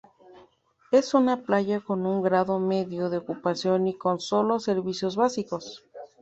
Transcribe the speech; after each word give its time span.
Es 0.91 1.13
una 1.13 1.43
playa 1.43 1.79
con 1.79 2.07
un 2.07 2.23
grado 2.23 2.57
medio 2.57 3.11
de 3.11 3.17
ocupación 3.17 3.85
y 3.87 3.93
con 3.95 4.19
sólo 4.19 4.59
servicios 4.59 5.15
básicos. 5.15 5.83